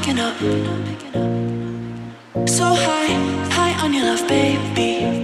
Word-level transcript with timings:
picking 0.00 0.18
up. 0.18 0.36
So 2.48 2.64
high, 2.64 3.12
high 3.50 3.84
on 3.84 3.92
your 3.92 4.04
love, 4.04 4.26
baby. 4.28 5.19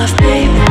enough, 0.00 0.16
baby. 0.18 0.69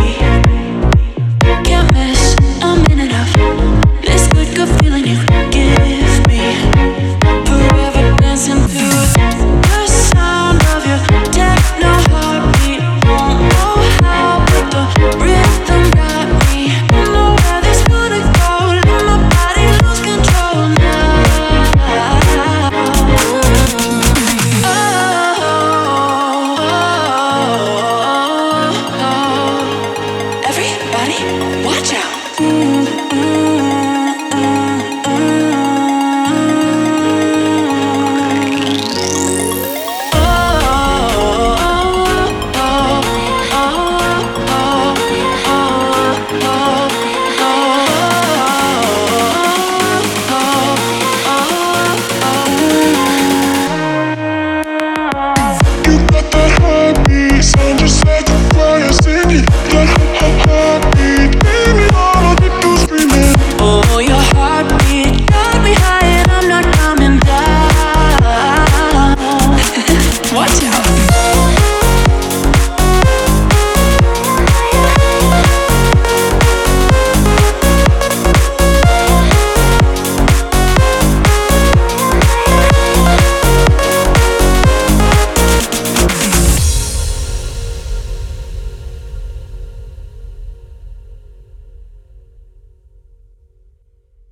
Ciao. 70.57 71.08